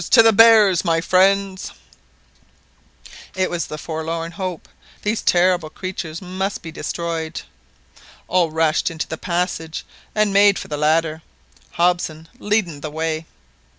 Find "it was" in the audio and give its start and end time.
3.35-3.67